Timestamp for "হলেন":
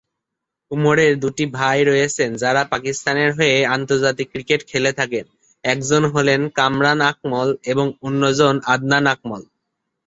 6.13-6.41